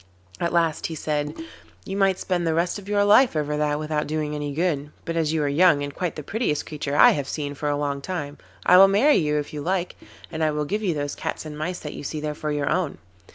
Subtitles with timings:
[0.39, 1.35] At last he said:
[1.85, 5.15] 'You might spend the rest of your life over that without doing any good, but
[5.15, 8.01] as you are young, and quite the prettiest creature I have seen for a long
[8.01, 9.95] time, I will marry you if you like,
[10.31, 12.67] and I will give you those cats and mice that you see there for your
[12.71, 12.97] own.